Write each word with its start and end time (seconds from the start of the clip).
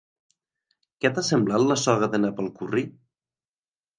Què 1.03 1.09
t'ha 1.17 1.23
semblat 1.27 1.65
la 1.73 1.77
soga 1.81 2.09
de 2.15 2.21
nap 2.23 2.43
al 2.45 2.51
curri? 2.57 2.87